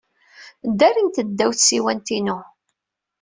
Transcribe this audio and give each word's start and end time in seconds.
Ddarimt-d 0.69 1.27
ddaw 1.31 1.51
tsiwant-inu. 1.53 2.37